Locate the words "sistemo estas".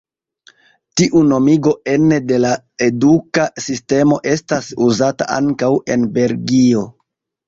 3.65-4.71